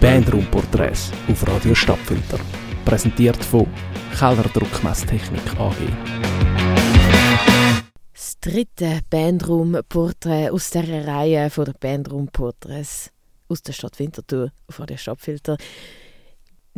[0.00, 2.38] Bandraumporträts auf Radio Stadtfilter.
[2.84, 3.66] Präsentiert von
[4.18, 5.76] Keller Druckmesstechnik AG.
[8.12, 13.10] Das dritte Bandraumporträt aus der Reihe von der Bandraumporträts
[13.48, 15.56] aus der Stadt Winterthur auf Radio Stadtfilter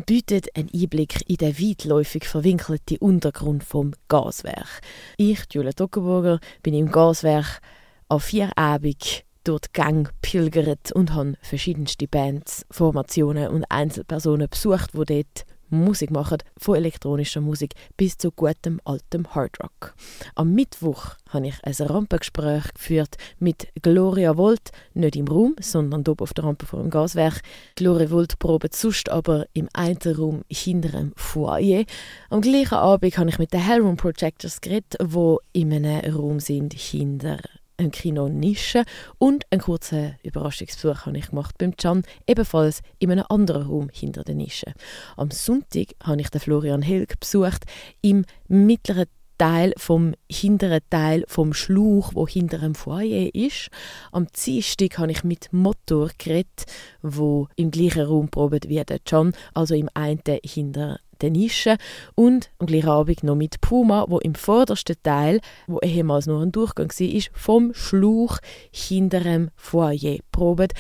[0.06, 4.80] bietet einen Einblick in den weitläufig verwinkelten Untergrund vom Gaswerk.
[5.16, 7.60] Ich, Julia Dockenburger, bin im Gaswerk
[8.08, 14.92] an vier Abend durch die Gang pilgert und habe verschiedenste Bands, Formationen und Einzelpersonen besucht,
[14.94, 19.94] die dort Musik machen, von elektronischer Musik bis zu gutem altem Hardrock.
[20.34, 26.22] Am Mittwoch habe ich ein Rampengespräch geführt mit Gloria Volt, nicht im Raum, sondern dort
[26.22, 27.40] auf der Rampe vor dem Gaswerk.
[27.76, 31.84] Gloria Volt probt sonst aber im einen Raum hinter dem Foyer.
[32.30, 36.74] Am gleichen Abend habe ich mit den Hellroom Projectors geredet, die in einem Raum sind
[36.74, 37.38] hinter
[37.76, 38.84] ein Kino Nische
[39.18, 44.24] und einen kurzen Überraschungsbesuch habe ich gemacht beim Can, ebenfalls in einem anderen Raum hinter
[44.24, 44.72] der Nische.
[45.16, 47.64] Am Sonntag habe ich den Florian Hilg besucht
[48.00, 49.06] im mittleren
[49.38, 53.68] Teil vom hinteren Teil vom Schlauch, wo hinter dem Foyer ist.
[54.12, 56.66] Am Dienstag habe ich mit Motor geredet,
[57.02, 61.76] wo im gleichen Raum probiert wie der John, also im einen hinter der Nische
[62.14, 66.52] und am gleichen Abend noch mit Puma, wo im vordersten Teil, wo ehemals nur ein
[66.52, 68.38] Durchgang war, vom Schlauch
[68.70, 70.72] hinter dem Foyer probiert.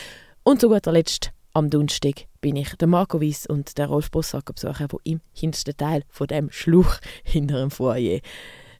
[0.42, 4.52] Und zu guter Letzt am Donnerstag bin ich der Marco Wies und der Rolf Bossacker
[4.52, 8.20] besuchen, die im hintersten Teil von dem Schlauch hinter dem Foyer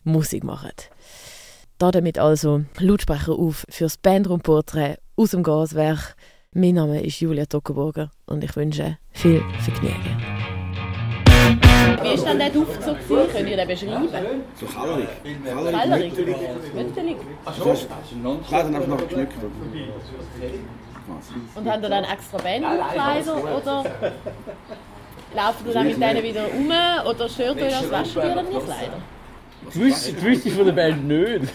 [0.02, 0.72] Musik machen.
[1.78, 6.16] Damit also Lautsprecher auf fürs Bandraumporträt aus dem Gaswerk.
[6.52, 10.53] Mein Name ist Julia Tockenburger und ich wünsche viel Vergnügen.
[11.84, 12.94] Wie war denn der Duft so?
[12.94, 13.32] Gewesen?
[13.32, 14.08] Könnt ihr den beschreiben?
[14.60, 15.08] So kellerig.
[15.44, 16.12] Kellerig?
[16.74, 17.16] Mütterlich?
[17.44, 17.88] Das ist
[18.50, 19.32] leider einfach noch geschmückt.
[21.54, 23.84] Und haben ihr dann extra Bandkleider oder
[25.34, 26.66] laufen ihr dann mit denen wieder um
[27.10, 27.90] oder stört euch das?
[27.90, 28.98] Waschen ihr dann die Kleider?
[29.66, 31.54] Das wüsste, das wüsste ich von der Band nicht.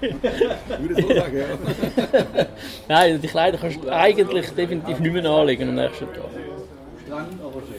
[0.00, 2.46] Würde ich so sagen, ja.
[2.88, 6.30] Nein, die Kleider kannst du eigentlich definitiv nicht mehr anlegen am nächsten Tag.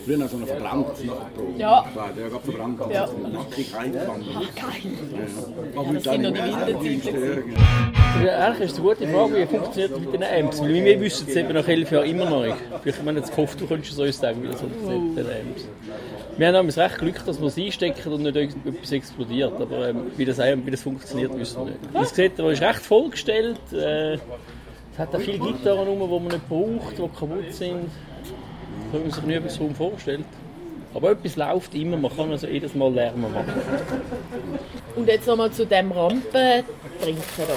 [0.06, 0.88] Früher noch so eine verbrannt.
[1.58, 1.86] Ja.
[1.86, 2.82] Ja, gerade verbrannt.
[2.92, 3.10] Ja.
[3.32, 4.26] Nackig eingefangen.
[4.36, 4.92] Ach, geil.
[5.76, 7.56] Aber das sind noch die wilden.
[8.26, 10.62] Ja, eigentlich ist es eine gute Frage, wie funktioniert das mit den Amps?
[10.62, 12.58] Weil wir wissen es eben nach elf Jahren immer noch nicht.
[12.82, 15.26] Vielleicht, ich meine, jetzt gehofft, du könntest es uns sagen, wie das funktioniert mit den
[15.26, 15.68] Amps.
[16.38, 19.54] Wir haben damals recht Glück, dass wir es einstecken und nicht etwas explodiert.
[19.62, 21.80] Aber ähm, wie, das, wie das funktioniert, wissen wir nicht.
[21.94, 23.60] Das sieht, er ist recht vollgestellt.
[23.72, 24.20] Äh, es
[25.00, 27.90] hat auch viele Gitarren rum, die man nicht braucht, die kaputt sind.
[28.94, 30.24] Kann man sich nie etwas darum vorstellt.
[30.94, 33.44] Aber etwas läuft immer, man kann also jedes Mal Lärm machen.
[34.96, 36.64] Und jetzt nochmal zu dem Rampentrinken
[37.40, 37.56] da.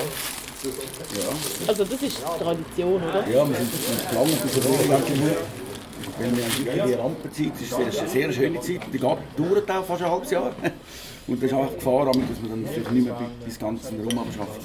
[1.68, 3.28] Also das ist Tradition, oder?
[3.28, 3.70] Ja, wir sind
[4.14, 5.02] lange auf dieser gemacht.
[6.18, 9.70] Weil wir haben die Rampenzeit, das ist eine sehr, sehr schöne Zeit, die geht, dauert
[9.70, 10.52] auch fast ein halbes Jahr.
[11.28, 14.16] Und das ist einfach Gefahr, dass man dann vielleicht nicht mehr bis ganz in den
[14.16, 14.60] Raum schafft.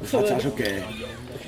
[0.00, 0.82] Das hat es auch schon gegeben.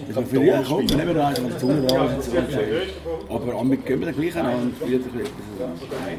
[0.07, 2.29] Dass man früher kommt, man nicht mehr rein, wenn die Sonne da ist.
[2.29, 3.35] und so.
[3.35, 5.31] Aber damit gehen wir dann gleich an und wieder etwas.
[5.59, 6.19] Nein,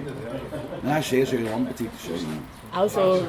[0.83, 2.27] Nein, es ist sehr schön, Rampenzeit ist schön.
[2.73, 3.19] Also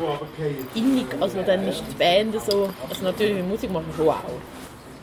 [0.74, 4.16] innig, also dann ist die Band so, also natürlich mit Musik machen schon auch.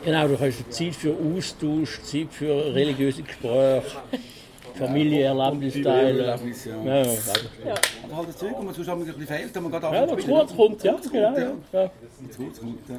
[0.02, 3.84] Genau, du hast Zeit für Austausch, Zeit für religiöse Gespräche,
[4.86, 6.24] Familie, Erlebnisteile.
[6.24, 6.84] Erlebnis, ja.
[6.84, 7.74] Ja, ja, ja.
[8.04, 10.24] Aber halt das Zeug, wo man sonst ein bisschen fehlt, wenn man gerade ja, was
[10.26, 11.26] kurz kommt, ja, Kurz genau.
[11.32, 11.38] kommt,
[11.72, 11.90] Ja, ja.
[12.18, 12.96] Wenn es kurz kommt, ja.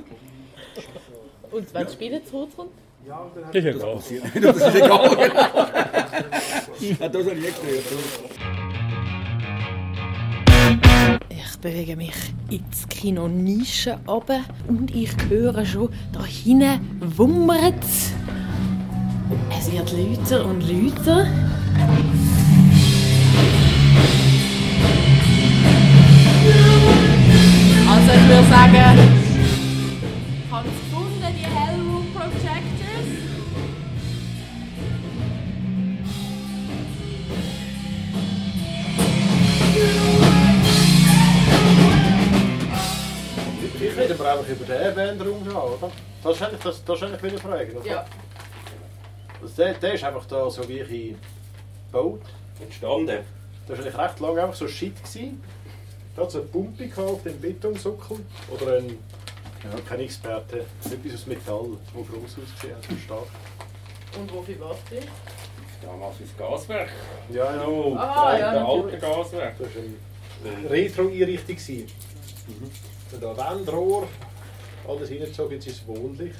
[1.52, 2.70] Und wenn das Spielen zu kurz kommt?
[3.08, 3.96] Das ist ja klar.
[4.42, 5.10] Das ist egal.
[6.82, 7.84] Ja, das habe ich nicht gehört.
[11.30, 12.14] Ich bewege mich
[12.50, 18.12] ins Kino Nische runter und ich höre schon, da hinten wummert es.
[19.72, 21.28] wird lauter und lauter.
[27.90, 28.76] Also ich würde sagen,
[30.46, 33.08] ich habe es gefunden, die Hellroom Projectors.
[43.80, 45.92] Ich rede aber einfach über den Bandraum schon, oder?
[46.24, 47.88] Das ist eigentlich, das, das ist eigentlich wieder eine Frage, oder?
[47.88, 48.06] Ja.
[49.58, 51.16] Der, der ist einfach da so wie ich
[51.92, 52.22] gebaut.
[52.62, 53.20] Entstanden.
[53.68, 54.96] Das war eigentlich recht lange einfach so Shit.
[55.04, 55.42] Gewesen.
[56.16, 58.20] Da hat es eine Pumpe gehabt auf dem Betonsockel.
[58.50, 58.90] Oder ein,
[59.64, 63.28] ja, kein Experte, etwas aus Metall, das gross ausgesehen hat, stark.
[64.20, 65.06] Und wofür war es?
[65.82, 66.90] Damals ist das Gaswerk.
[67.32, 67.66] Ja, ja.
[67.68, 68.98] Oh, Ah, ja, der alte.
[68.98, 69.56] Gaswerk.
[69.58, 71.56] Das war eine Retro-Einrichtung.
[71.56, 71.88] gewesen.
[73.12, 74.08] Und da Wandrohr,
[74.88, 76.34] alles hineingezogen, jetzt ist es wohnlich.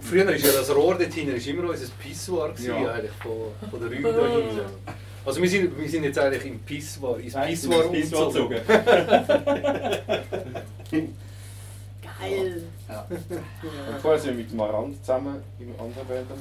[0.00, 2.92] Früher war ja das Rohr dort hinten ist immer unser Pissoir gewesen, Ja.
[2.92, 4.60] eigentlich von, von der Räume da hinten.
[5.24, 8.60] Also wir sind, wir sind jetzt eigentlich im Pissoir, ins Pissoir umgezogen.
[12.20, 12.62] Geil.
[12.88, 16.38] Und vorher sind wir mit Marand zusammen im anderen Band am.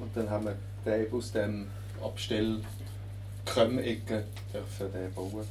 [0.00, 0.56] Und dann haben wir
[0.86, 1.66] den aus dem
[2.02, 2.60] Abstell
[3.44, 5.46] Kömm-Ecke dürfen den bauen.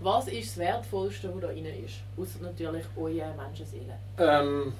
[0.00, 1.96] Was ist das Wertvollste, was da drin ist?
[2.16, 3.94] Außer natürlich eure Menschenseele.
[4.18, 4.72] Ähm,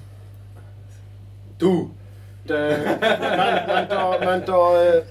[1.61, 1.91] du,
[2.45, 2.67] da
[4.83, 5.01] äh,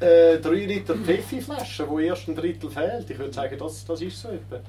[0.00, 4.20] äh, 3 Liter Teffi-Flasche, wo erst ein Drittel fehlt, ich würde sagen, das, das ist
[4.20, 4.60] so etwa.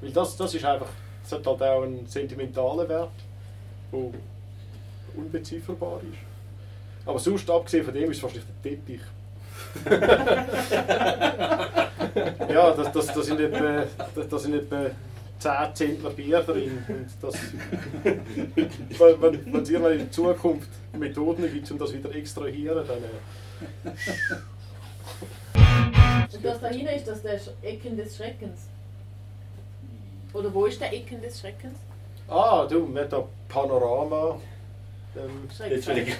[0.00, 0.88] Weil das, das ist einfach,
[1.22, 3.10] das hat halt auch einen sentimentalen Wert,
[3.92, 4.10] der
[5.16, 6.18] unbezifferbar ist.
[7.06, 9.00] Aber sonst, abgesehen von dem, ist es wahrscheinlich der Teppich.
[12.52, 13.84] ja, das, das, das, sind etwa,
[14.30, 14.90] das sind etwa
[15.38, 16.84] 10 Zentner Bier drin.
[16.88, 17.34] Und das,
[18.04, 20.68] wenn wenn- wenn es irgendwann in Zukunft
[20.98, 22.98] Methoden gibt, um das wieder extrahieren, dann.
[23.04, 23.96] Äh,
[26.34, 28.60] Und das da hinten ist das der Ecken des Schreckens.
[30.32, 31.76] Oder wo ist der Ecken des Schreckens?
[32.28, 34.38] ah, du, haben da Panorama.
[35.16, 35.86] Ähm, Schreckens.
[35.86, 36.18] Jetzt will ich.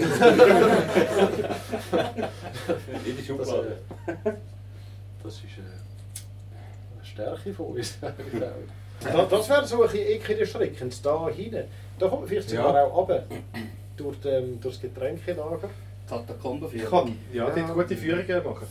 [3.06, 3.78] In der Schublade.
[4.06, 4.12] äh,
[5.22, 5.60] das ist äh,
[6.96, 7.98] eine Stärke von uns.
[9.00, 11.64] das das wäre so ein bisschen Schreckens, da hinten.
[11.98, 12.84] Da kommt man vielleicht sogar Ja.
[12.84, 13.24] auch runter.
[13.96, 15.70] Durch, ähm, durch das Getränkelager.
[16.08, 18.66] Katakomben Ich kann ja, dort gute Führungen machen.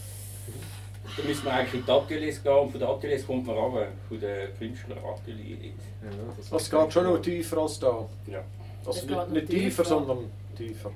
[1.15, 3.87] Da müssen wir eigentlich in die Ateliers gehen und von den Ateliers kommt man runter,
[4.07, 5.73] von den Künstlerateliers.
[6.03, 8.05] Ja, das Das geht schon noch tiefer als da.
[8.27, 8.43] Ja.
[8.85, 9.85] Also nicht, nicht tiefer, tiefer.
[9.85, 10.91] sondern tiefer.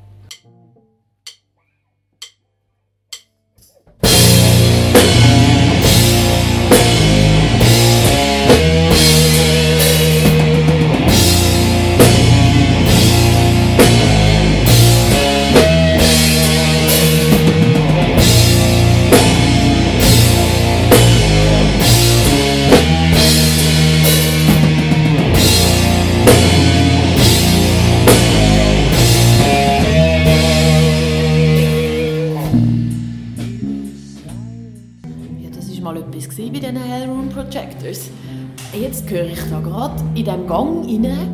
[40.51, 41.29] Gang rein,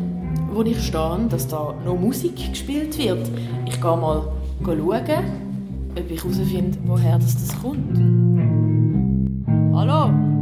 [0.54, 3.28] wo ich stehe, dass da noch Musik gespielt wird.
[3.66, 4.22] Ich gehe mal
[4.64, 4.80] schauen,
[5.96, 7.98] ob ich herausfinde, woher das, kommt.
[9.74, 10.37] Hallo?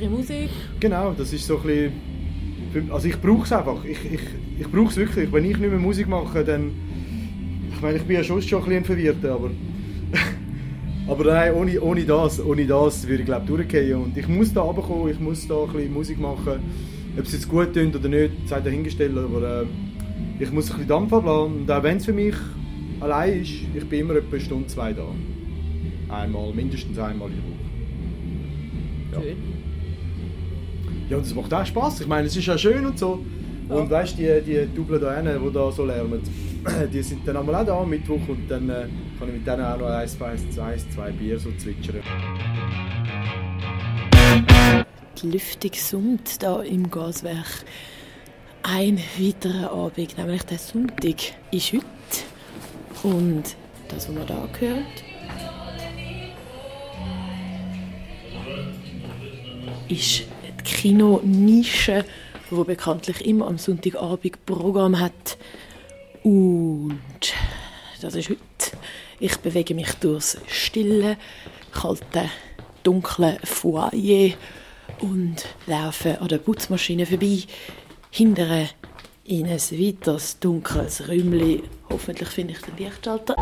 [0.00, 0.50] Da, machst ein bisschen Musik.
[0.80, 2.90] Genau, das ist so ein bisschen...
[2.92, 3.84] Also ich brauche es einfach.
[3.84, 4.20] Ich, ich,
[4.60, 5.32] ich brauche es wirklich.
[5.32, 6.72] Wenn ich nicht mehr Musik mache, dann...
[7.72, 9.50] Ich meine, ich bin ja schon schon ein bisschen ein Verwirrter, aber...
[11.08, 14.02] aber nein, ohne, ohne das, ohne das würde ich glaube durchgehen.
[14.02, 16.60] Und ich muss da runterkommen, ich muss da ein bisschen Musik machen.
[17.18, 19.16] Ob es jetzt gut tönt oder nicht, sei dahingestellt.
[19.16, 19.66] Aber äh,
[20.38, 21.62] ich muss ein bisschen Dampf abladen.
[21.62, 22.34] Und auch wenn es für mich
[23.00, 25.06] allein ist, ich bin immer etwa eine Stunde, zwei da.
[26.08, 29.26] Einmal, mindestens einmal in der Woche.
[29.26, 29.69] Schön.
[31.10, 32.02] Ja, und es macht auch Spaß.
[32.02, 33.18] Ich meine, es ist ja schön und so.
[33.68, 36.22] Und weißt du, die, die Double da hinten, die da so lärmen,
[36.92, 38.86] die sind dann einmal auch da am Mittwoch und dann äh,
[39.18, 42.00] kann ich mit denen auch noch ein, zwei, zwei, zwei Bier so zwitschern.
[45.20, 47.64] Die Lüftung summt da im Gaswerk.
[48.62, 51.16] Ein weiterer Abend, nämlich der Sonntag,
[51.50, 51.84] ist heute.
[53.02, 53.56] Und
[53.88, 54.84] das, was man da gehört,
[59.88, 60.24] ist
[60.70, 62.04] Kino-Nische,
[62.50, 65.36] die bekanntlich immer am Sonntagabend Programm hat.
[66.22, 66.98] Und
[68.00, 68.40] das ist heute.
[69.18, 71.18] Ich bewege mich durchs stille,
[71.72, 72.30] kalte,
[72.82, 74.32] dunkle Foyer
[75.00, 77.42] und laufe an der Putzmaschine vorbei.
[78.10, 78.70] Hintere
[79.24, 81.62] in ein weiteres dunkles Räumchen.
[81.90, 83.36] Hoffentlich finde ich den Lichtschalter.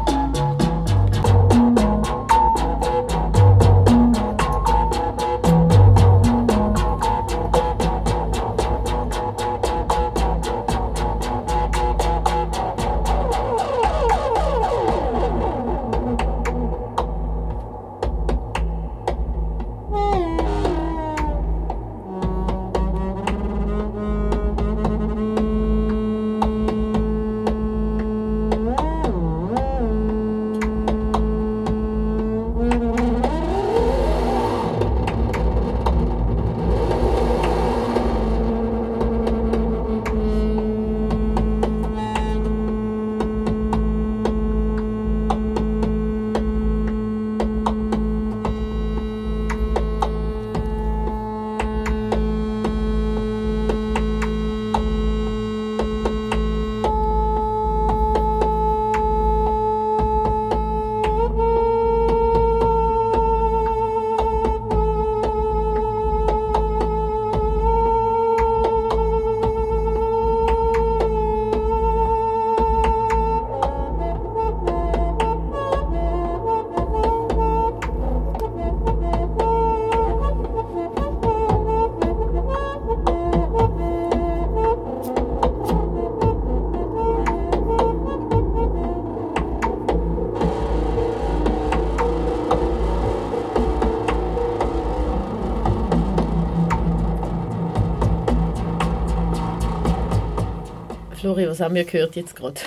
[101.59, 102.61] Was haben wir gehört jetzt gerade?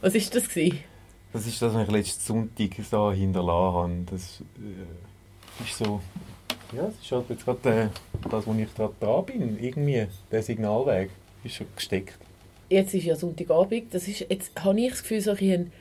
[0.00, 0.84] Was ist das gewesen?
[1.32, 4.04] Das ist das, was ich letzten Sonntag da hinterlassen habe.
[4.08, 6.00] Das äh, ist so...
[6.72, 7.88] Ja, das ist halt jetzt gerade äh,
[8.30, 9.58] das, wo ich gerade dran bin.
[9.58, 11.10] Irgendwie, der Signalweg
[11.42, 12.16] ist schon gesteckt.
[12.68, 13.92] Jetzt ist ja Sonntagabend.
[13.92, 15.72] Das ist, jetzt habe ich das Gefühl, so ein,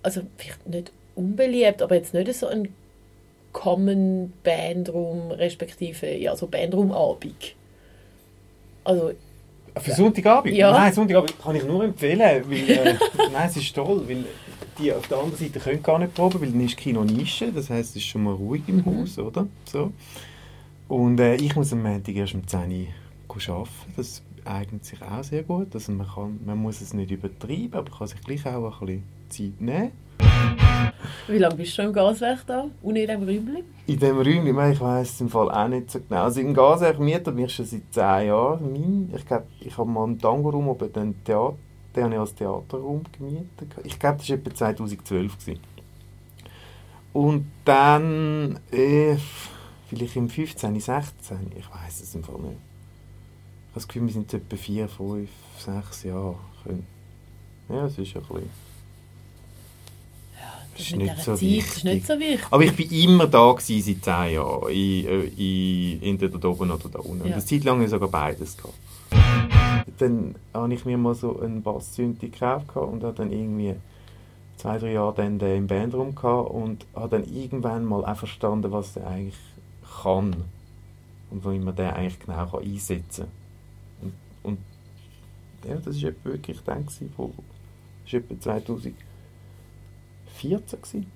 [0.00, 2.72] also vielleicht nicht unbeliebt, aber jetzt nicht so ein
[3.52, 7.56] Common Bandraum, respektive ja, so Bandraumabend.
[8.84, 9.12] Also,
[9.80, 10.54] Für Sonntagabend?
[10.54, 10.70] Ja.
[10.70, 12.94] Nein, Sonntagabend kann ich nur empfehlen, weil äh,
[13.32, 14.24] nein, es ist toll, weil
[14.78, 17.70] die auf der anderen Seite können gar nicht proben, weil dann ist Kino Nische, das
[17.70, 19.46] heisst, es ist schon mal ruhig im Haus, oder?
[19.64, 19.92] So.
[20.88, 25.24] Und äh, ich muss am Montag erst um 10 Uhr arbeiten, das eignet sich auch
[25.24, 28.46] sehr gut, also man, kann, man muss es nicht übertreiben, aber man kann sich gleich
[28.46, 30.63] auch ein bisschen Zeit nehmen.
[31.28, 32.66] Wie lange bist du schon im Gaswerk da?
[32.82, 33.64] Und in diesem Räumchen?
[33.86, 36.22] In diesem Räumchen, ich, weiss es im Fall auch nicht so genau.
[36.22, 39.10] Also im Gaswerk mietet mich schon seit 10 Jahren.
[39.14, 41.56] Ich glaube, ich habe mal einen Tango-Raum oben den Theater,
[41.94, 43.68] den habe ich als Theaterraum gemietet.
[43.84, 45.38] Ich glaube, das war etwa 2012.
[45.38, 45.60] Gewesen.
[47.12, 49.16] Und dann, äh,
[49.88, 52.50] vielleicht im 15, 16, ich weiß es im Fall nicht.
[52.50, 56.36] Ich habe das Gefühl, wir sind etwa 4, 5, 6 Jahre.
[57.68, 58.63] Ja, es ist ein bisschen...
[60.76, 62.46] Das ist nicht so Zeit ist nicht so wichtig.
[62.50, 64.70] Aber ich bin immer da gewesen, seit 10 Jahren.
[64.70, 67.22] Ich, äh, ich, entweder da oben oder da unten.
[67.22, 67.34] Und Ja.
[67.36, 68.74] eine Zeit lang sogar beides gehabt.
[69.98, 73.74] Dann habe ich mir mal so einen Basszynthi gekauft und habe dann irgendwie
[74.56, 78.72] zwei, drei Jahre dann den im Bandraum gehabt und habe dann irgendwann mal auch verstanden,
[78.72, 79.38] was der eigentlich
[80.02, 80.34] kann.
[81.30, 83.26] Und wo ich mir den eigentlich genau kann einsetzen
[84.00, 84.12] kann.
[84.42, 84.58] Und,
[85.62, 87.32] und ja, das war wirklich dann, gewesen, wo,
[88.04, 88.94] das war etwa 2000
[90.34, 91.06] 14 gewesen.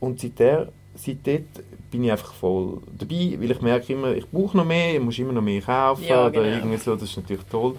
[0.00, 4.28] Und seit, der, seit dort bin ich einfach voll dabei, weil ich merke immer, ich
[4.28, 6.56] brauche noch mehr, ich muss immer noch mehr kaufen Ja, oder genau.
[6.56, 7.76] irgendwie so, das ist natürlich toll.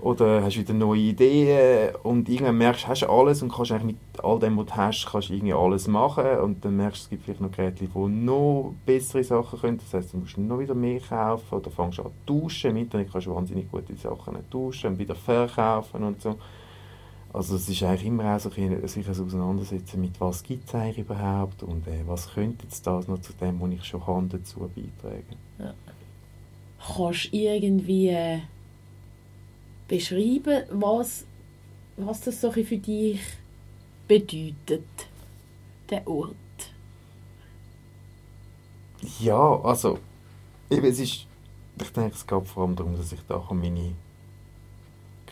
[0.00, 3.96] Oder hast wieder neue Ideen und irgendwann merkst du, hast du alles und kannst eigentlich
[3.96, 7.04] mit all dem, was du hast, kannst du irgendwie alles machen und dann merkst du,
[7.04, 10.58] es gibt vielleicht noch Geräte, die noch bessere Sachen können, das heißt, du musst noch
[10.58, 14.36] wieder mehr kaufen oder fängst an zu tauschen, im Internet kannst du wahnsinnig gute Sachen
[14.50, 16.36] tauschen und wieder verkaufen und so.
[17.32, 20.74] Also es ist eigentlich immer auch so ein sich ein Auseinandersetzen mit was gibt es
[20.74, 24.26] eigentlich überhaupt und äh, was könnte jetzt das noch zu dem, was ich schon habe,
[24.28, 25.36] dazu beitragen.
[25.58, 25.74] Ja.
[26.78, 28.40] Kannst du irgendwie äh,
[29.88, 31.24] beschreiben, was,
[31.96, 33.20] was das so für dich
[34.08, 34.84] bedeutet,
[35.90, 36.36] der Ort?
[39.20, 39.98] Ja, also
[40.70, 41.26] eben, es ist,
[41.80, 43.92] ich denke, es geht vor allem darum, dass ich da kann meine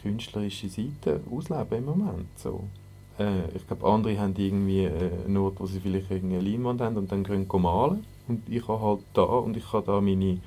[0.05, 2.39] künstlerische Seite ausleben im Moment.
[2.39, 2.65] So.
[3.19, 6.97] Äh, ich glaube, andere haben irgendwie äh, einen Ort, wo sie vielleicht irgendeine Leinwand haben
[6.97, 8.05] und dann können malen.
[8.29, 10.39] Und ich habe halt da und ich kann da meine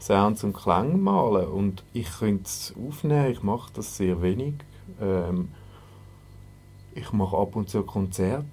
[0.00, 1.46] Sounds und Klänge malen.
[1.48, 4.54] Und ich könnte es aufnehmen, ich mache das sehr wenig.
[5.00, 5.48] Ähm,
[6.94, 8.46] ich mache ab und zu Konzerte,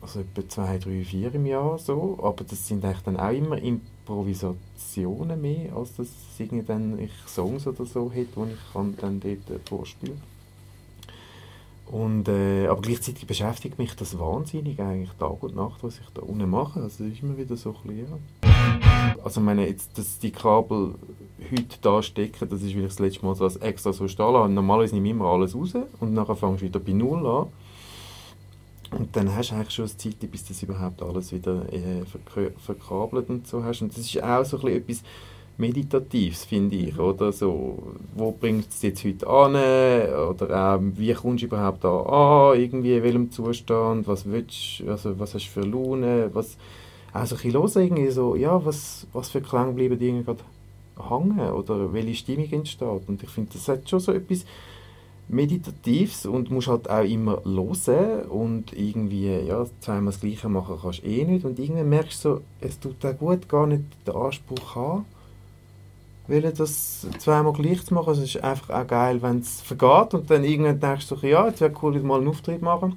[0.00, 3.58] also etwa zwei, drei, vier im Jahr so, aber das sind eigentlich dann auch immer
[4.06, 6.08] Improvisationen mehr, als dass
[6.66, 10.20] dann ich Songs oder so hätte, die ich kann dann dort äh, vorspielen
[11.86, 16.22] und, äh, aber gleichzeitig beschäftigt mich das wahnsinnig eigentlich Tag und Nacht, was ich da
[16.22, 16.80] unten mache.
[16.80, 18.08] Also es ist immer wieder so ein bisschen,
[18.42, 19.14] ja.
[19.22, 20.94] Also ich meine, jetzt, dass die Kabel
[21.52, 24.54] heute da stecken, das ist, weil ich das letzte Mal so als extra so stehen.
[24.54, 27.46] Normalerweise nehme ich immer alles raus und nachher fangst du wieder bei Null an.
[28.90, 32.04] Und dann hast du eigentlich schon eine Zeit, bis das überhaupt alles wieder äh,
[32.58, 33.82] verkabelt und so hast.
[33.82, 35.02] Und das ist auch so etwas
[35.58, 37.32] Meditatives, finde ich, oder?
[37.32, 39.54] So, wo bringt es jetzt heute an?
[39.54, 42.60] Oder auch, wie kommst du überhaupt da an?
[42.60, 44.06] Irgendwie, in welchem Zustand?
[44.06, 46.30] Was willst du, also, was hast du für Laune?
[46.32, 46.56] Was,
[47.12, 50.44] auch so ein bisschen hören, irgendwie so, ja, was, was für Klang bleiben dir gerade
[51.08, 51.50] hängen?
[51.50, 53.08] Oder welche Stimmung entsteht?
[53.08, 54.44] Und ich finde, das hat schon so etwas
[55.28, 61.04] Meditatives und musst halt auch immer hören und irgendwie, ja, zweimal das Gleiche machen kannst
[61.04, 64.76] eh nicht und irgendwann merkst du so, es tut auch gut gar nicht den Anspruch
[64.76, 65.04] haben,
[66.28, 70.30] weil das zweimal gleich zu machen, es ist einfach auch geil, wenn es vergeht und
[70.30, 72.96] dann irgendwann denkst du, ja, jetzt wäre cool, mal einen Auftritt machen.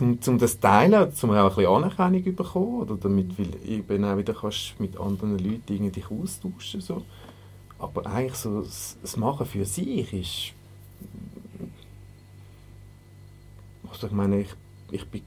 [0.00, 4.04] Um, um das teilen, um auch ein bisschen Anerkennung zu bekommen, oder damit weil eben
[4.06, 7.02] auch wieder kannst mit anderen Leuten dich austauschen so.
[7.82, 10.52] Aber eigentlich so, das, Machen für sich ist...
[13.90, 14.54] Also ich meine, ich,
[14.92, 15.22] ich bin...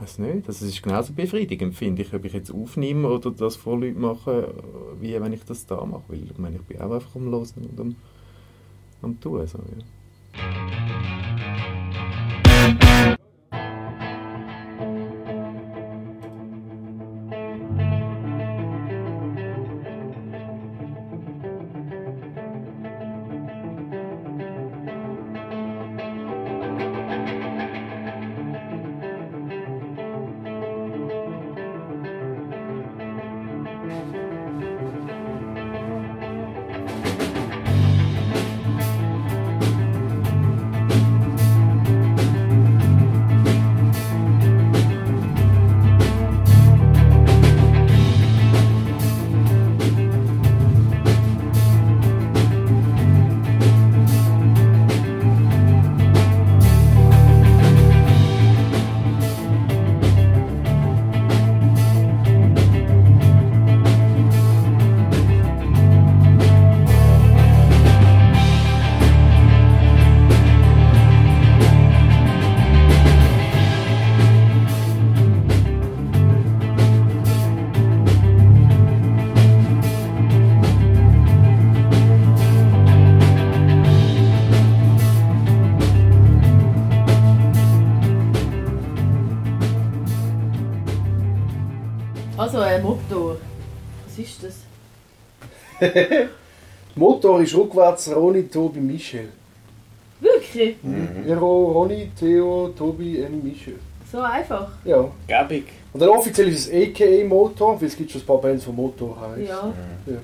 [0.00, 3.78] weiß nicht, das ist genauso befriedigend, finde ich, ob ich jetzt aufnehme oder das vor
[3.78, 4.54] Leuten mache,
[5.00, 6.04] wie wenn ich das da mache.
[6.08, 7.96] Weil ich meine, ich bin auch einfach am Hören und am,
[9.02, 9.46] am Tun.
[9.46, 11.31] So, ja.
[96.94, 99.28] Motor ist rückwärts Ronny, Tobi, Michel.
[100.20, 100.76] Wirklich?
[101.26, 103.78] Ja, Ro- Ronny, Theo, Tobi, M, Michel.
[104.10, 104.68] So einfach?
[104.84, 105.04] Ja.
[105.26, 105.64] Gäbig.
[105.92, 108.70] Und dann offiziell ist es AKA Motor, weil es gibt schon ein paar Bands, die
[108.72, 109.46] Motor heißen.
[109.46, 109.72] Ja.
[110.06, 110.18] ja.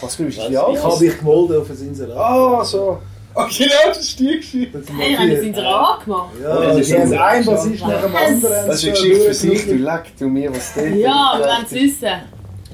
[0.00, 0.56] Was glaubst du, Was?
[0.56, 0.76] alt?
[0.76, 2.16] Ich habe mich gemeldet auf ein Inserat.
[2.16, 2.98] Ah, so.
[3.34, 4.82] Ah, genau, das ist die Geschichte.
[4.98, 6.30] Hey, haben das Inserat gemacht?
[6.42, 8.22] Ja, das ist ein ein Bassist nach dem Was?
[8.28, 8.66] anderen.
[8.66, 10.88] Das ist eine Geschichte für sich, du leck du mir, was der.
[10.96, 12.08] Ja, wir wollen es wissen.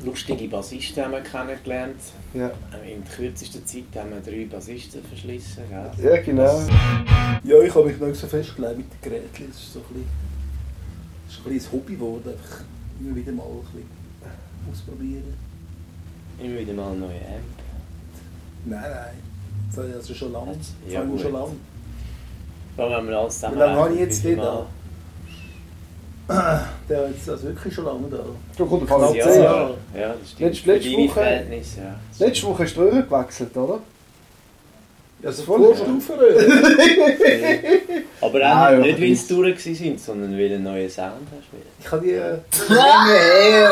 [0.05, 2.01] Lustige Bassisten haben wir kennengelernt.
[2.35, 2.51] Ja.
[2.87, 5.63] In kürzester Zeit haben wir drei Bassisten verschlissen.
[5.69, 6.11] Gell?
[6.11, 6.63] Ja, genau.
[7.45, 9.49] Ja, ich habe mich noch so festgelegt mit den Geräten.
[9.49, 10.07] Das ist so ein bisschen,
[11.27, 12.29] das ist ein, bisschen ein Hobby geworden.
[12.29, 12.65] Einfach
[13.01, 13.89] immer wieder mal ein bisschen
[14.71, 15.35] ausprobieren.
[16.43, 17.59] Immer wieder mal eine neue Amp.
[18.65, 19.29] Nein, nein.
[19.75, 20.53] Das also schon lange.
[20.57, 21.57] Das Ja, schon lange.
[22.77, 24.67] Allem, wenn wir alles Wie zusammen lange habe ich jetzt wie den da?
[26.29, 28.19] Der ist jetzt also wirklich schon lange da.
[28.57, 29.43] Du kommst auf zehn zehn.
[29.43, 30.41] Ja, das stimmt.
[30.41, 31.47] Letzte, letzte Woche.
[31.79, 31.95] Ja.
[32.27, 33.79] Letzte Woche hast du Röhre gewechselt, oder?
[35.25, 35.75] Also voll.
[38.21, 40.89] Aber auch Ah, ja, nicht, weil das- sie durch sind, sondern weil du einen neuen
[40.91, 41.49] Sound hast.
[41.81, 42.39] Ich habe die äh.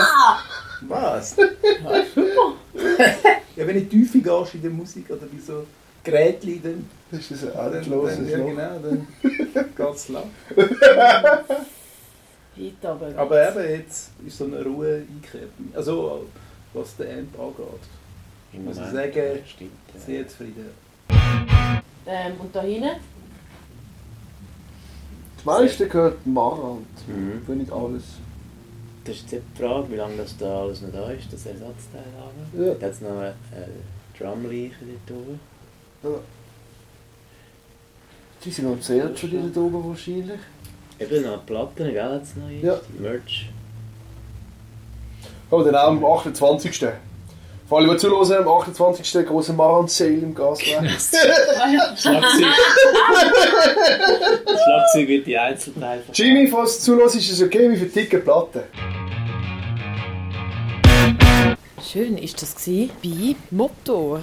[0.88, 1.36] Was?
[3.56, 5.64] ja, wenn du tiefer gehst in der Musik oder bei so
[6.04, 6.88] Geräten, dann.
[7.10, 8.46] Das ist ein endloses dann, ja, Loch.
[8.48, 9.06] genau, dann
[9.76, 10.24] geht es lang.
[12.58, 13.18] Heute aber.
[13.18, 15.50] Aber eben, jetzt ist so eine Ruhe eingekehrt.
[15.74, 16.26] Also,
[16.72, 17.80] was den Amp angeht.
[18.52, 20.00] Im Muss ich Moment, sagen, stimmt, ja.
[20.00, 20.66] sehr zufrieden.
[22.06, 22.90] Ähm, und da hinten?
[25.36, 27.42] Das meiste gehört Marant, Mhm.
[27.46, 28.02] wenn nicht alles.
[29.04, 32.02] Das ist jetzt die Frage, wie lange das da alles noch da ist, das Ersatzteil
[32.18, 32.64] haben.
[32.64, 32.74] Ja.
[32.74, 33.68] Da hat es noch eine, eine
[34.18, 34.74] Drumleiche
[35.06, 35.40] dort oben.
[36.02, 36.10] Ja.
[38.44, 40.40] Die sind am Search schon die da oben wahrscheinlich.
[40.98, 42.64] Eben noch Platten, gell, es noch ist.
[42.64, 42.80] Ja.
[42.98, 43.50] Merch.
[45.50, 46.78] Aber dann auch am 28.
[47.68, 49.26] Für alle, die zuhören, am 28.
[49.26, 50.84] große Marant-Sale im Gaswerk.
[51.98, 52.54] Schlagzeug.
[54.64, 56.02] Schlagzeug wird die Einzelteile.
[56.12, 58.62] Jimmy, falls du zuhörst, ist es okay, wie für dicke Platten.
[61.92, 64.22] Schön ist das gsi bei Motor.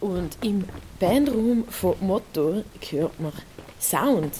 [0.00, 0.64] Und im
[1.00, 3.32] Bandraum von Motor hört man
[3.80, 4.32] Sound.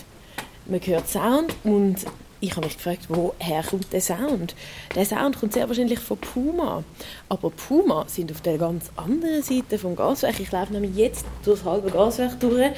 [0.66, 1.96] Man hört Sound und
[2.40, 4.55] ich habe mich gefragt, woher kommt der Sound?
[4.94, 6.85] Der Sound kommt sehr wahrscheinlich von Puma.
[7.29, 10.38] Aber Puma sind auf der ganz anderen Seite vom Gaswerk.
[10.40, 12.70] Ich laufe nämlich jetzt durch das halbe Gaswerk durch,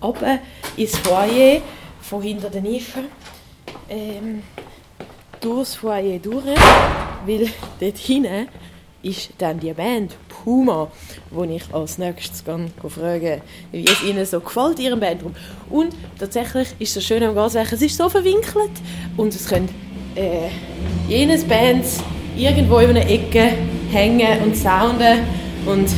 [0.00, 0.38] aber
[0.76, 1.60] ins Foyer
[2.00, 3.04] von hinter der Nische.
[3.88, 4.42] Ähm,
[5.40, 6.44] durchs Foyer durch,
[7.26, 7.48] weil
[7.80, 8.48] dort hinten
[9.02, 10.90] ist dann die Band Puma,
[11.30, 13.40] wo ich als nächstes kann fragen
[13.72, 15.34] wie es ihnen so gefällt, ihrem Bandraum.
[15.70, 18.70] Und tatsächlich ist das Schöne am Gaswerk, es ist so verwinkelt
[19.16, 19.68] und es können
[20.14, 20.48] äh,
[21.08, 22.00] jenes Bands
[22.36, 23.52] irgendwo in einer Ecke
[23.90, 25.20] hängen und sounden
[25.66, 25.88] und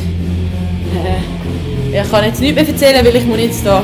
[0.95, 3.83] äh, ich kann jetzt nichts mehr erzählen, weil ich muss jetzt da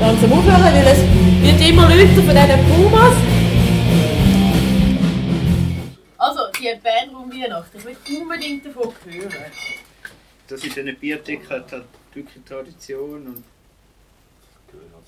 [0.00, 1.00] langsam aufhören, weil es
[1.42, 3.14] wird immer lauter von diesen Pumas.
[6.18, 9.87] Also, die Bandraum Weihnachten, ich will unbedingt davon hören.
[10.48, 11.84] Das in diesen Bierdecken hat halt
[12.14, 13.44] wirklich Tradition und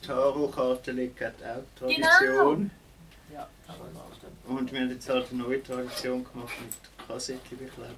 [0.02, 2.70] Tarotkarten legen hat auch Tradition.
[3.32, 3.48] Ja,
[4.46, 7.94] Und wir haben jetzt halt eine neue Tradition gemacht mit Kassettchen bekleben.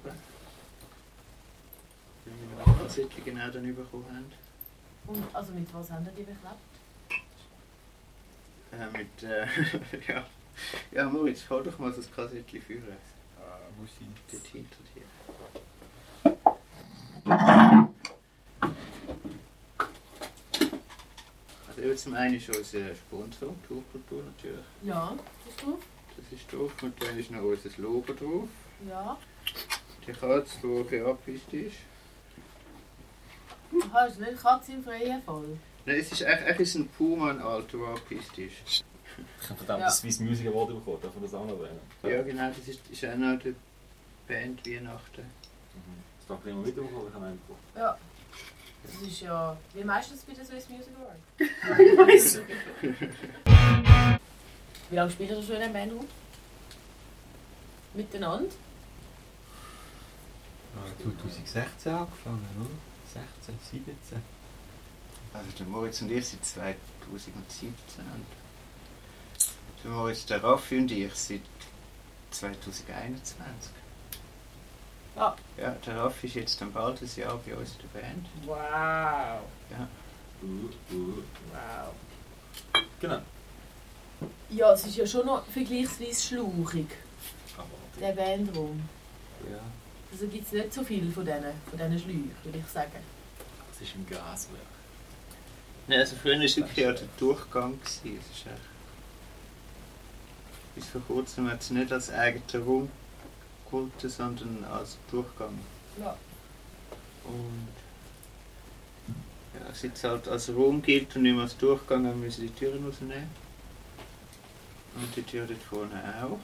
[2.25, 4.31] Weil wir noch Kassettchen genau dann bekommen haben.
[5.07, 6.39] Und also mit was haben die beklebt?
[8.71, 9.47] Äh, mit, äh,
[10.13, 10.25] ja.
[10.91, 12.97] Ja, Moritz, fahr doch mal das Kassettchen führen.
[13.39, 15.03] Ah, wo sind Dort hinter dir.
[21.67, 24.65] Also jetzt zum einen ist unser Sponsor, Tourkultur natürlich.
[24.83, 25.13] Ja,
[25.45, 25.79] das ist drauf.
[26.17, 28.49] Das ist drauf und dann ist noch unser Logo drauf.
[28.87, 29.17] Ja.
[30.05, 31.75] Die Katze, die geabpist ist.
[33.89, 35.57] Aha, ist nicht Katze im freien Fall.
[35.85, 37.77] Nein, es ist eigentlich, ein Puma, ein alter,
[38.09, 38.37] der ist.
[38.37, 39.85] Ich habe verdammt Ja.
[39.85, 41.79] das Swiss Music Award bekommen, darf man das auch noch erwähnen?
[42.03, 43.55] Ja genau, das ist, ist auch noch die
[44.27, 45.25] Band Weihnachten.
[46.27, 47.59] Das ich immer wieder bekommen, ich habe einen bekommen.
[47.75, 47.97] Ja.
[48.83, 51.17] Das ist ja wie meistens bei der Swiss Music Award.
[54.89, 56.07] Wie lange spielt ihr schon in einem Bandroom?
[57.93, 58.49] Miteinander?
[61.01, 62.69] 2016 angefangen, oder?
[63.37, 64.21] 16, 17.
[65.33, 68.25] Also der Moritz und ich sind 2017 und
[69.83, 71.45] der Moritz, der Raffi und ich sind
[72.31, 73.71] 2021.
[75.15, 75.35] Ja.
[75.57, 78.25] Ja, der Raffi ist jetzt ein bald ein Jahr bei uns in der Band.
[78.45, 78.57] Wow.
[79.69, 79.87] Ja.
[80.41, 81.93] Wow.
[82.99, 83.19] Genau.
[84.49, 86.87] Ja, es ist ja schon noch vergleichsweise schlauchig,
[87.99, 88.81] der Bandraum.
[89.49, 89.59] Ja.
[90.11, 92.91] Also gibt es nicht so viel von diesen, von diesen Schläuchen, würde ich sagen.
[93.71, 94.61] Das ist im Gaswerk.
[95.87, 97.79] Nein, also früher war es wirklich auch der Durchgang.
[97.81, 98.19] Gewesen.
[98.31, 98.73] Es ist echt
[100.75, 102.89] bis vor kurzem hat es nicht als eigener Raum
[103.73, 105.57] gegolten, sondern als Durchgang.
[105.99, 106.15] Ja.
[107.23, 107.67] Und
[109.53, 112.53] ja, seit es halt als Raum gilt und nicht mehr als Durchgang, wir müssen die
[112.53, 113.29] Türen rausnehmen.
[114.95, 116.39] Und die Tür dort vorne auch.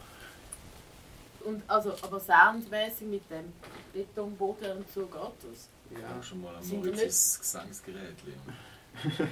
[1.45, 3.53] Und also, aber soundmäßig mit dem
[3.93, 5.69] Betonboden und so geht das.
[5.91, 8.15] Ja, schon mal ein wir Moritzes Gesangsgerät.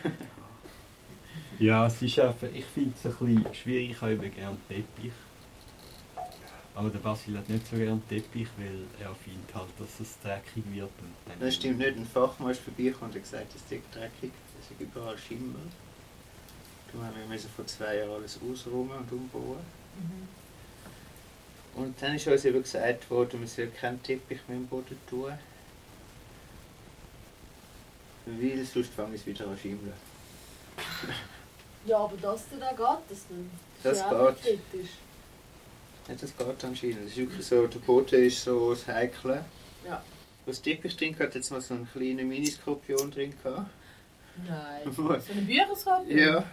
[1.60, 5.12] Ja, es ist einfach, ich finde es ein bisschen schwierig, ich habe eben gerne Teppich.
[6.78, 10.64] Aber der Basil hat nicht so gerne Teppich, weil er findet halt, dass es dreckig
[10.76, 10.84] wird.
[11.02, 14.32] Und dann Das stimmt nicht, ein Fachmann ist vorbeigekommen und hat gesagt, es ist dreckig,
[14.62, 15.56] es ist überall Schimmel.
[16.92, 19.58] Darum haben wir müssen vor zwei Jahren alles ausräumen und umbauen.
[21.74, 25.34] Und dann ist uns eben gesagt worden, wir sollen keinen Teppich mehr im Boden tun.
[28.28, 29.94] Weil sonst fange ich wieder an schimmeln.
[31.88, 33.50] Ja, aber das dann auch geht, das dann
[33.82, 34.42] Das ja geht.
[34.72, 34.90] kritisch.
[36.08, 37.00] Ja, das geht anscheinend.
[37.02, 39.44] Es ist wirklich so, der Boden ist so das Heikle.
[39.86, 40.02] Ja.
[40.46, 43.70] Was Teppich drin hat, jetzt mal so einen kleinen Miniskorpion drin gehabt.
[44.48, 44.82] Nein.
[44.96, 46.20] So eine Bücherskopie?
[46.20, 46.46] Ja.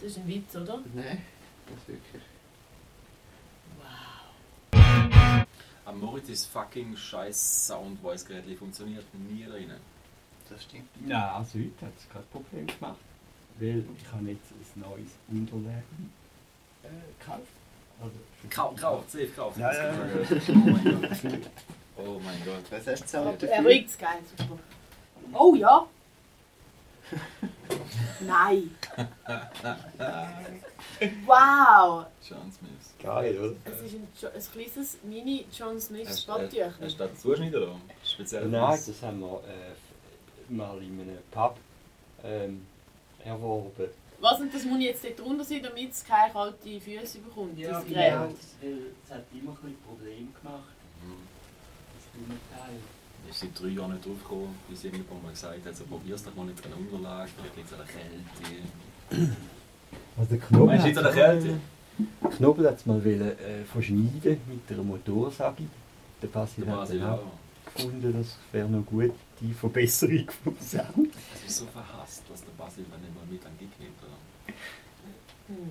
[0.00, 0.82] Das ist ein Witz, oder?
[0.94, 1.22] Nein,
[1.66, 2.22] das ist wirklich.
[5.84, 9.80] Am Moritz ist fucking scheiß Sound-Voice-Gerät funktioniert nie drinnen.
[10.48, 10.88] Das stimmt.
[11.06, 12.98] Nein, also heute hat es kein Problem gemacht.
[13.58, 16.12] Weil ich habe jetzt ein neues Unterlegen
[16.82, 17.48] äh, gekauft.
[18.50, 19.58] Kau- Kauft, safe kauft.
[19.58, 19.94] Ja, ja, ja.
[20.48, 21.50] Oh mein Gott.
[21.96, 22.62] Oh mein Gott.
[22.70, 24.58] Was hast du Aber gezahlt er riecht geil, super.
[25.34, 25.86] Oh ja!
[28.20, 28.70] Nein!
[31.26, 32.06] Wow!
[32.28, 32.94] John Smith.
[33.02, 33.54] Geil, oder?
[33.64, 36.74] Es ist ein, Jo- ein kleines Mini-John Smith Spatüchchen.
[36.80, 37.82] hast du das zuschneiden lassen?
[38.04, 38.86] Speziell Nein, das?
[38.86, 41.56] das haben wir äh, mal in einem Pub
[42.24, 42.66] ähm,
[43.24, 43.88] erworben.
[44.20, 47.70] Was und das muss jetzt dort drunter sein, damit es keine kalten Füße bekommt, Ja,
[47.70, 48.00] das genau.
[48.00, 48.36] Gerät.
[49.04, 50.74] Es hat immer ein Probleme gemacht.
[51.94, 52.74] Das dünne Teil.
[53.30, 56.34] Ich bin seit drei Jahren nicht draufgekommen, bis irgendjemand mal gesagt hat, so, probier's doch
[56.34, 59.32] mal mit einer Unterlage, vielleicht liegt es der Kälte.
[60.16, 61.60] Also der Knobel Meinst du der Kälte?
[62.22, 65.64] Der Knobel hat es mal wollen, äh, verschneiden mit einer Motorsage.
[66.22, 67.22] Der Basil hat auch auch.
[67.74, 71.12] gefunden, das wäre noch gut, die Verbesserung vom Sound.
[71.44, 73.96] Es ist so verhasst, was der Basil dann nicht mal mit an Gig nimmt.
[74.02, 74.54] Oder?
[75.48, 75.70] Hm.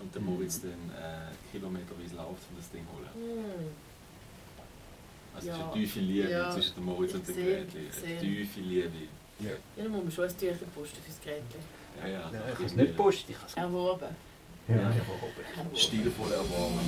[0.00, 3.08] Und der Moritz dann äh, kilometerweise läuft und das Ding holen.
[3.14, 3.68] Hm.
[5.34, 5.64] Also es ist Ja.
[5.64, 6.50] eine tiefe Liebe Ja.
[6.50, 7.88] zwischen dem Moritz und dem Gretli.
[8.06, 8.90] Eine tiefe Liebe.
[9.40, 11.42] Ja, Ja, dann muss man schon ein Tüchchen posten fürs Gerät.
[12.02, 12.08] ja.
[12.08, 14.16] ja, ich habe es nicht gepostet, ich habe es Erworben.
[14.68, 15.76] Ja, erworben.
[15.76, 16.80] Stilvoll erworben.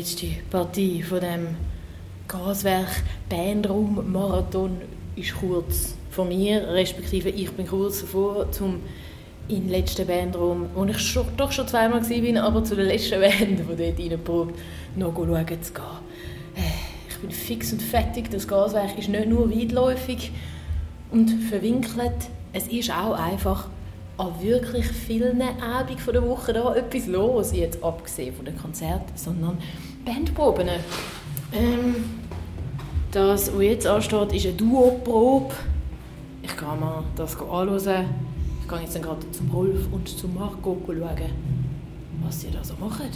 [0.00, 1.48] Letzte Partie von dem
[2.26, 4.80] Gaswerk Bandraum Marathon
[5.14, 8.80] ist kurz vor mir, respektive ich bin kurz davor zum
[9.48, 13.20] in den letzten Bandraum, wo ich schon, doch schon zweimal war, aber zu der letzten
[13.20, 14.58] Band, die dort reinprobt,
[14.96, 15.84] noch schauen zu gehen.
[16.56, 20.32] Äh, Ich bin fix und fertig, das Gaswerk ist nicht nur weitläufig
[21.10, 23.68] und verwinkelt, es ist auch einfach
[24.16, 29.58] an wirklich vielen Abenden der Woche da etwas los, jetzt abgesehen von den Konzerten, sondern
[30.04, 30.68] Bandproben.
[31.52, 31.94] Ähm,
[33.10, 35.54] das, was jetzt ansteht, ist eine Duo-Probe.
[36.42, 38.04] Ich kann mir das anschauen.
[38.62, 41.30] Ich gehe jetzt gerade zum Rolf und zum Marco schauen,
[42.24, 43.08] was sie da so machen.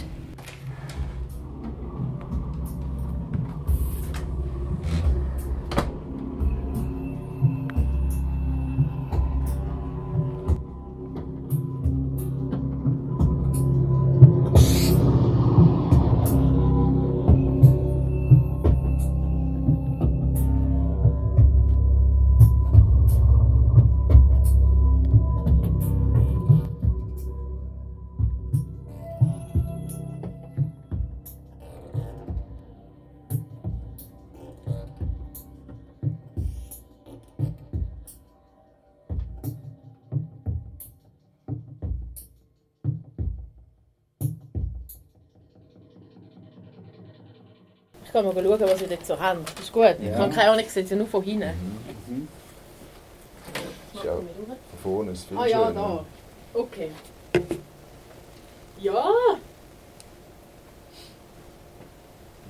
[48.15, 49.49] Kann mal schauen, was ihr dort so habt.
[49.57, 49.95] Das ist gut.
[49.99, 50.15] Ich Ja.
[50.19, 51.49] habe keine Ahnung, ich sehe es ja nur von hinten.
[52.07, 52.27] Mhm.
[53.93, 56.05] Ist ja von vorne ist viel Ah ja, schöner.
[56.53, 56.59] da.
[56.59, 56.91] Okay.
[58.79, 59.11] Ja,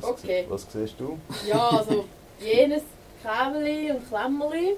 [0.02, 0.44] Was Okay.
[0.44, 1.18] sie- Was siehst du?
[1.48, 2.06] ja, also
[2.40, 2.84] jenes
[3.24, 4.76] Kämmerli und Klemmerli.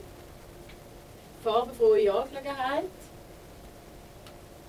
[1.44, 2.86] Farbenfrohe Angelegenheit.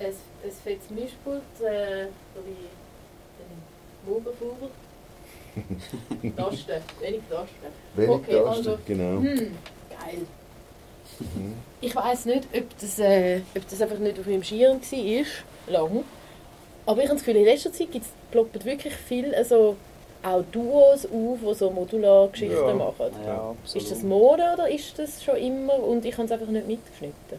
[0.00, 2.68] Ein, ein fettes Mischpult äh, für die
[3.38, 3.62] den
[4.12, 4.68] Mogenfuber.
[6.36, 7.72] Tasten, wenig Tasten.
[7.94, 9.20] Wenig okay, Tasten, also, genau.
[9.20, 9.56] Hm,
[9.90, 10.26] geil.
[11.20, 11.54] Mhm.
[11.80, 15.24] Ich weiß nicht, ob das, äh, ob das einfach nicht auf meinem Schirm war,
[15.72, 16.04] lang.
[16.86, 19.76] Aber ich habe das Gefühl, in letzter Zeit gibt's, ploppen wirklich viel also
[20.22, 22.74] auch Duos auf, die so Modulargeschichten Ja.
[22.74, 23.10] machen.
[23.24, 26.66] Ja, ist das Mode oder ist das schon immer und ich habe es einfach nicht
[26.66, 27.38] mitgeschnitten?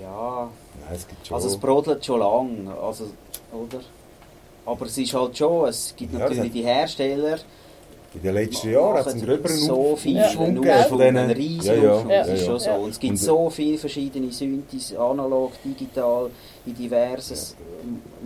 [0.00, 0.48] Ja.
[0.80, 1.34] Nein, es gibt schon.
[1.34, 3.10] Also es brodelt schon lang, also,
[3.52, 3.80] oder?
[4.66, 7.38] Aber es ist halt schon, es gibt Ja, natürlich hat- die Hersteller,
[8.12, 11.30] In den letzten Jahren hat es einen gröberen so viel Aufschwung gegeben von denen.
[11.30, 12.36] riesen Ja, ja, ja, ja.
[12.36, 12.70] schon so.
[12.72, 16.28] Und es gibt Und- so viele verschiedene Synthes, analog, digital,
[16.66, 17.54] in diverses,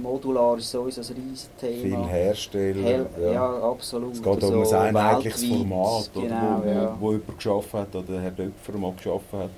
[0.00, 1.82] modular ist sowieso ein riesen Thema.
[1.82, 2.82] Viele Hersteller.
[2.82, 3.32] Hell, ja.
[3.32, 3.62] ja.
[3.70, 4.14] absolut.
[4.14, 6.96] Es geht um So ein einheitliches Format, oder, Genau, wo, ja.
[7.00, 9.50] wo jemand geschaffen hat oder Herr Döpfer mal geschaffen hat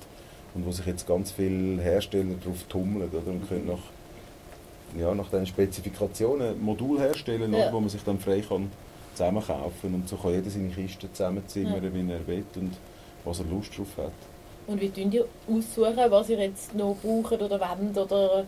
[0.55, 3.77] und wo sich jetzt ganz viele Hersteller darauf tummeln oder, und können nach,
[4.97, 7.71] ja, nach diesen Spezifikationen ein Modul herstellen, Ja.
[7.73, 8.71] wo man sich dann frei kann
[9.15, 11.93] zusammenkaufen und so kann jeder seine Kiste zusammenzimmern, Ja.
[11.93, 12.73] wie er will und
[13.25, 14.11] was er Lust drauf hat.
[14.67, 18.43] Und wie tun ihr aussuchen, was ihr jetzt noch braucht oder wollt oder,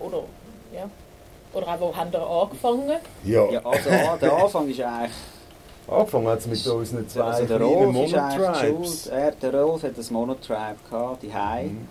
[0.00, 0.22] oder,
[0.74, 0.88] ja.
[1.52, 2.98] oder auch wo habt ihr angefangen?
[3.24, 3.50] Ja.
[3.50, 5.12] Ja, also der Anfang ist eigentlich...
[5.86, 9.04] Angefangen hat es mit unseren zwei Also der kleinen Rolf Monotribes.
[9.04, 9.12] schuld.
[9.12, 11.88] Er, der Rolf hat ein Monotribe gehabt, die Mhm.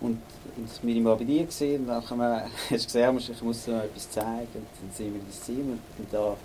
[0.00, 0.20] Und,
[0.58, 3.72] und waren mal bei dir gesehen, und dann haben wir, hast gesehen, ich muss dir
[3.76, 4.48] noch etwas zeigen.
[4.54, 6.36] Und dann sind wir ins Zimmer und da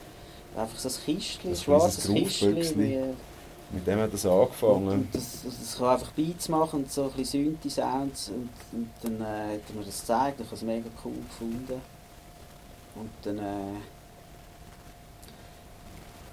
[0.62, 2.54] einfach so ein Kistchen, ein schwarzes Kistchen.
[2.54, 2.84] Graufbüchsli.
[2.90, 4.88] wie- Mit dem hat es angefangen.
[4.88, 8.30] Und das, das, das kann einfach Beats machen und so ein bisschen Synthi-Sounds.
[8.30, 11.82] Und, und dann äh, hat er mir das gezeigt, ich habe es mega cool gefunden.
[12.96, 13.42] Und dann äh,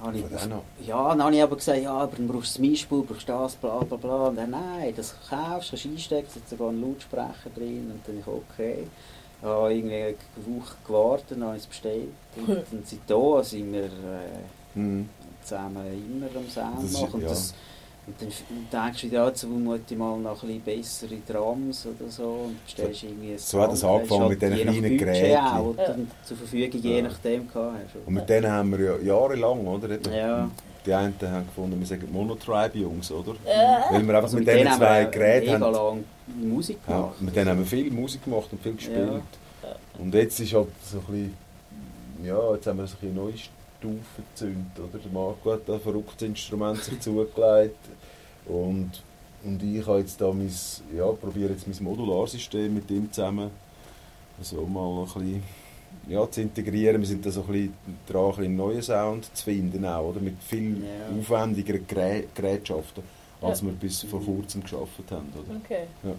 [0.01, 0.63] habe ich, noch.
[0.87, 3.33] ja, dann habe ich aber gesagt, ja, aber dann brauchst du das Mischpult, brauchst du
[3.33, 4.27] das, bla bla bla.
[4.29, 7.91] Und dann, nein, das kaufst, kannst einstecken, es hat sogar einen Lautsprecher drin.
[7.93, 8.87] Und dann ich, okay.
[9.43, 10.15] Ich habe irgendwie eine
[10.61, 12.09] Woche gewartet, dann habe ich es bestellt.
[12.37, 13.89] Und dann seitdem sind wir äh,
[14.73, 15.09] Mhm.
[15.43, 17.15] zusammen immer am Sound Das ist- machen.
[17.15, 17.29] Und, ja.
[17.31, 17.55] das,
[18.07, 18.17] und
[18.71, 22.25] dann denkst du wieder, dazu muss ich mal noch ein bisschen bessere Drums oder so
[22.47, 25.37] und bestellst irgendwie ein So hat es Sound- angefangen mit diesen nach kleinen Geräten.
[25.37, 25.97] auch, oder Ja.
[26.25, 27.03] zur Verfügung je Ja.
[27.03, 28.07] nachdem gehabt hast.
[28.07, 29.89] Und mit denen haben wir ja jahrelang, oder?
[30.13, 30.51] Ja.
[30.87, 33.35] Die einen haben gefunden, wir sagen Monotribe-Jungs, oder?
[33.47, 33.85] Ja.
[33.91, 35.73] Weil wir einfach Also mit mit diesen denen zwei Geräten haben.
[35.75, 36.05] lang
[36.43, 37.21] Musik Ja, gemacht.
[37.23, 39.23] mit denen haben wir viel Musik gemacht und viel gespielt.
[39.63, 39.77] Ja.
[39.99, 41.35] Und jetzt ist halt so ein bisschen,
[42.25, 43.37] ja, jetzt haben wir so ein bisschen eine neue
[43.81, 44.99] Stufe gezündet, oder?
[44.99, 47.79] Der Marco hat da ein verrücktes Instrument sich zugelegt
[48.47, 48.91] und,
[49.43, 50.51] und ich habe jetzt da mein,
[50.95, 53.51] ja, probiere jetzt mein Modularsystem mit ihm zusammen
[54.43, 55.43] so mal ein bisschen
[56.09, 57.01] ja, zu integrieren.
[57.01, 57.75] Wir sind da so ein bisschen
[58.07, 60.21] dran, ein bisschen einen neuen Sound zu finden auch, oder?
[60.21, 61.19] Mit viel Ja.
[61.19, 63.03] aufwendigeren Gerä Gerätschaften,
[63.43, 63.67] als Ja.
[63.67, 65.57] wir bis vor kurzem geschafft haben, oder?
[65.63, 65.85] Okay.
[66.03, 66.13] Ja.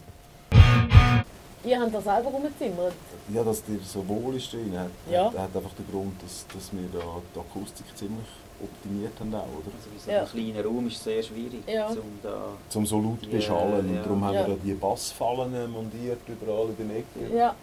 [1.63, 2.93] Ihr habt da selber rumgezimmert?
[3.33, 5.25] Ja, dass dir so wohl ist drin, hat, Ja.
[5.25, 6.99] hat, hat einfach den Grund, dass, dass wir da
[7.35, 8.25] die Akustik ziemlich
[8.63, 9.71] optimiert haben auch, oder?
[9.75, 11.87] Also in so einem kleinen Raum ist es sehr schwierig, Ja.
[11.89, 12.43] um da...
[12.69, 13.93] Zum so laut Ja, beschallen.
[13.93, 13.99] ja.
[13.99, 14.47] Und darum haben Ja.
[14.47, 17.35] wir da die Bassfallen montiert, überall in den Ecken.
[17.37, 17.55] Ja.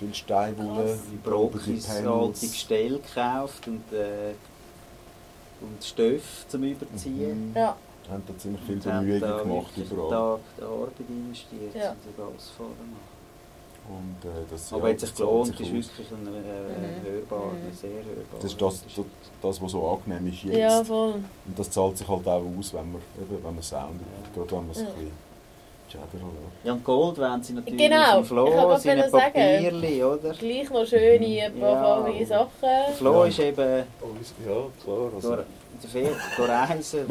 [0.00, 4.34] Viel Steinwolle, Die Brokis alte Gestell gekauft und, äh,
[5.60, 7.50] und Stoff zum Überziehen.
[7.50, 7.56] Mhm.
[7.56, 7.76] Ja.
[8.10, 10.10] Haben da ziemlich viel haben Bemühungen gemacht überall.
[10.10, 11.90] Tag der Arbeit investiert, Ja.
[11.92, 13.13] um das alles vorzumachen.
[13.86, 15.98] Und, äh, das, Aber ja, hat sich gelohnt, sich ist aus.
[15.98, 17.72] wirklich ein, äh, hörbar, Mhm.
[17.76, 18.40] sehr hörbar.
[18.40, 19.04] Das ist das, das,
[19.42, 20.56] das, was so angenehm ist jetzt.
[20.56, 21.14] Ja, voll.
[21.46, 24.00] Und das zahlt sich halt auch aus, wenn man, eben, wenn man Sound
[24.34, 24.84] Gerade wenn man es Ja.
[24.86, 25.10] ein bisschen
[26.22, 26.30] hat.
[26.64, 29.32] Ja, und Gold wollen sie natürlich Genau, auf dem ich Flo, wollte seine gerade sagen.
[29.32, 30.30] Papierli, oder?
[30.32, 31.82] Gleich noch schöne, ein paar Ja.
[31.84, 32.48] farbige Sachen.
[32.62, 33.58] Der Flo ist eben...
[33.68, 33.84] Ja,
[34.82, 35.10] klar.
[35.14, 37.06] Also, der Fer- durch Reisen.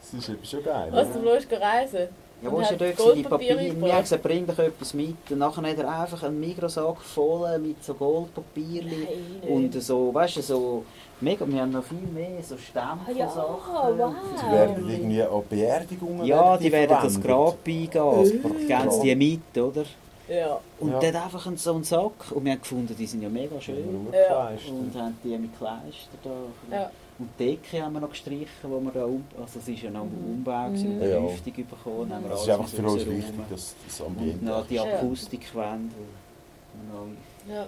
[0.00, 0.88] das ist eben schon geil.
[0.92, 2.08] Was, du willst reisen?
[2.42, 3.80] Ja, wo ist denn dort die Goldpapier Papiere?
[3.82, 5.16] Wir haben gesagt, bring doch etwas mit.
[5.30, 9.08] Und nachher hat er einfach einen Mikrosack voll mit so Goldpapierli.
[9.42, 10.84] Nein, Und so, weißt du, so...
[11.22, 14.14] Mega, wir haben noch viel mehr, so Ah ja, wow.
[14.42, 17.20] Die werden irgendwie an Beerdigungen Ja, die werden das.
[17.20, 17.90] Grab eingehen.
[17.92, 18.66] Äh.
[18.66, 19.84] Geben sie die mit, oder?
[20.30, 20.58] Ja.
[20.78, 21.08] Und Ja.
[21.08, 22.32] hat einfach einen- so einen Sack.
[22.32, 24.06] Und wir haben gefunden, die sind ja mega schön.
[24.12, 24.48] Ja.
[24.48, 26.30] Und haben die mit Kleister da.
[26.74, 26.90] Ja.
[27.20, 29.22] Und die Decke haben wir noch gestrichen, wo wir da um...
[29.38, 31.02] Also es ist ja noch ein Umbau, gewesen, Mhm.
[31.02, 31.18] eine Ja.
[31.20, 32.14] Lüftung bekommen.
[32.14, 34.74] haben wir Es ist alles einfach für uns wichtig, dass das Und Ambiente noch die
[34.76, 34.82] Ja.
[34.84, 37.66] Akustikwände, die wir noch Ja.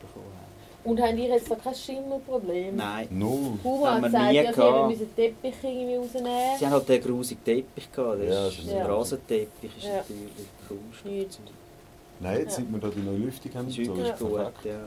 [0.00, 0.90] bekommen haben.
[0.90, 2.76] Und haben ihr jetzt da kein Schimmelproblem?
[2.76, 3.08] Nein.
[3.10, 3.58] Null.
[3.64, 4.88] Haben hat wir gesagt, nie ja, sie gehabt.
[4.90, 6.58] müssen den Teppich irgendwie rausnehmen.
[6.58, 8.20] Sie haben halt den grusigen Teppich gehabt.
[8.20, 9.96] Das Ja, ist, ein ist- Rasenteppich ist Ja.
[9.96, 10.30] natürlich
[10.68, 11.38] Kunst.
[12.20, 14.18] Nein, jetzt seit wir da die neue Lüftung haben, Das und ist so, wirklich ist
[14.20, 14.78] gut, ja.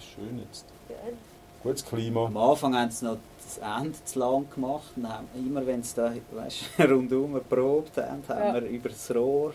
[0.00, 0.64] Schön jetzt.
[0.88, 1.12] Geil.
[1.62, 2.26] Gutes Klima.
[2.26, 4.92] Am Anfang haben sie noch das Ende zu lang gemacht.
[4.96, 8.54] Und haben, immer wenn sie da weißt, rundum geprobt haben, haben Ja.
[8.54, 9.52] wir über das Rohr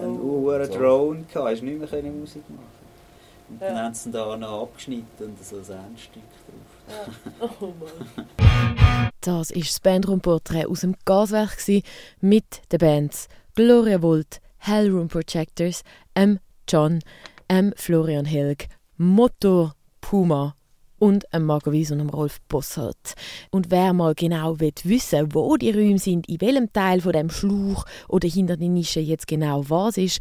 [0.00, 0.42] einen Oh.
[0.50, 0.78] hohen So.
[0.78, 1.50] Drone gehabt.
[1.50, 2.62] Hast nicht mehr können Musik machen
[3.48, 3.82] Und dann Ja.
[3.84, 7.08] haben sie da noch abgeschnitten und so ein Endstück drauf.
[7.40, 7.48] Ja.
[7.60, 8.28] Oh Mann.
[9.20, 11.82] Das war das Bandroom-Porträt aus dem Gaswerk gsi
[12.20, 15.82] mit den Bands Gloria Volt, Hellroom Projectors,
[16.14, 16.38] M.
[16.68, 17.00] John,
[17.48, 17.72] M.
[17.76, 20.54] Florian Helg, Motor, Puma
[20.98, 23.14] und einem Marco Wies und einem Rolf Bossart.
[23.50, 27.30] Und wer mal genau will wissen wo die Räume sind, in welchem Teil von dem
[27.30, 30.20] Schlauch oder hinter der Nische jetzt genau was ist,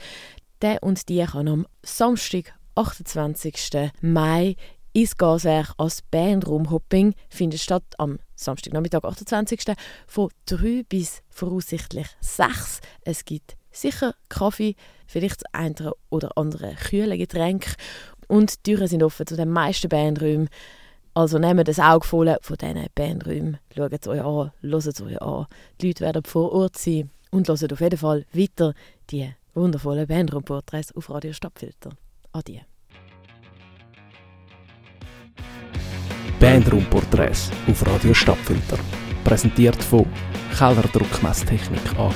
[0.62, 3.92] der und die kann am Samstag, 28.
[4.02, 4.56] Mai
[4.94, 9.76] ins Gaswerk als Bandroom-Hopping findet statt am Samstagnachmittag, 28.
[10.08, 12.82] von 3 bis voraussichtlich 6.
[13.02, 14.76] Es gibt sicher Kaffee,
[15.06, 17.76] vielleicht eine oder andere kühle Getränk
[18.28, 20.50] und die Türen sind offen zu den meisten Bandräumen.
[21.14, 23.58] Also nehmt das Auge voll von diesen Bandräumen.
[23.76, 25.48] Schaut es euch an, hört es euch an.
[25.82, 28.74] Die Leute werden vor Ort sein und hört auf jeden Fall weiter
[29.10, 31.90] die wundervollen Bandroom-Porträts auf Radio Stadtfilter.
[32.34, 32.60] Adieu.
[36.40, 38.78] Bandroom-Porträts auf Radio Stadtfilter.
[39.24, 40.06] Präsentiert von
[40.56, 42.14] Keller Druckmesstechnik AG.